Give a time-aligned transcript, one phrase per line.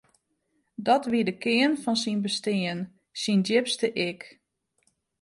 [0.87, 2.79] Dat wie de kearn fan syn bestean,
[3.21, 4.21] syn djipste ik.